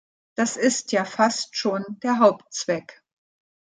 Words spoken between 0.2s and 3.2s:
Das ist ja fast schon der Hauptzweck.